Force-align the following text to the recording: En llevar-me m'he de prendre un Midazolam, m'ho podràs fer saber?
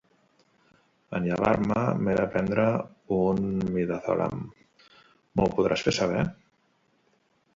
En 1.17 1.25
llevar-me 1.31 1.81
m'he 2.05 2.13
de 2.19 2.23
prendre 2.35 2.63
un 3.17 3.43
Midazolam, 3.75 4.41
m'ho 5.35 5.47
podràs 5.59 5.87
fer 5.89 5.93
saber? 5.99 6.25